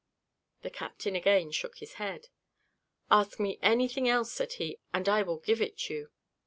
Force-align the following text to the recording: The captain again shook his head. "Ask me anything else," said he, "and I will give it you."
The 0.63 0.71
captain 0.71 1.15
again 1.15 1.51
shook 1.51 1.77
his 1.77 1.93
head. 2.01 2.29
"Ask 3.11 3.39
me 3.39 3.59
anything 3.61 4.09
else," 4.09 4.31
said 4.33 4.53
he, 4.53 4.79
"and 4.91 5.07
I 5.07 5.21
will 5.21 5.37
give 5.37 5.61
it 5.61 5.91
you." 5.91 6.09